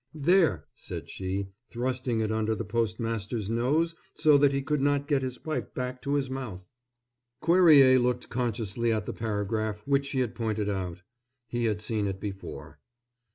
"There!" 0.15 0.65
said 0.73 1.11
she, 1.11 1.49
thrusting 1.69 2.21
it 2.21 2.31
under 2.31 2.55
the 2.55 2.65
postmaster's 2.65 3.51
nose 3.51 3.93
so 4.15 4.35
that 4.35 4.51
he 4.51 4.63
could 4.63 4.81
not 4.81 5.07
get 5.07 5.21
his 5.21 5.37
pipe 5.37 5.75
back 5.75 6.01
to 6.01 6.15
his 6.15 6.27
mouth. 6.27 6.65
Cuerrier 7.39 7.99
looked 7.99 8.27
consciously 8.27 8.91
at 8.91 9.05
the 9.05 9.13
paragraph 9.13 9.83
which 9.85 10.07
she 10.07 10.21
had 10.21 10.33
pointed 10.33 10.69
out. 10.69 11.03
He 11.47 11.65
had 11.65 11.81
seen 11.81 12.07
it 12.07 12.19
before. 12.19 12.79